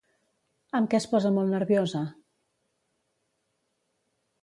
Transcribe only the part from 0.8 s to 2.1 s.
què es posa molt nerviosa?